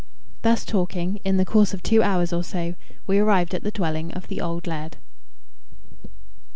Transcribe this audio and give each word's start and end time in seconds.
Thus 0.41 0.65
talking, 0.65 1.17
in 1.23 1.37
the 1.37 1.45
course 1.45 1.75
of 1.75 1.83
two 1.83 2.01
hours 2.01 2.33
or 2.33 2.43
so 2.43 2.73
we 3.05 3.19
arrived 3.19 3.53
at 3.53 3.61
the 3.61 3.69
dwelling 3.69 4.11
of 4.13 4.29
the 4.29 4.41
old 4.41 4.65
laird. 4.65 4.97